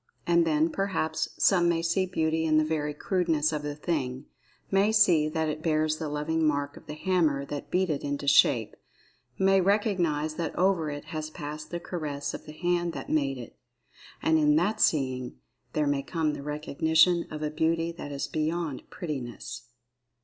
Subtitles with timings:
[0.25, 5.29] And, then, perhaps, some may see beauty in the very crudeness of the thing—may see
[5.29, 10.33] that it bears the loving mark of the hammer that beat it into shape—may recognize
[10.37, 14.81] that over it has passed the caress of the hand that made it—and in that
[14.81, 15.35] seeing
[15.73, 19.67] there may come the recognition of a beauty that is beyond "prettiness."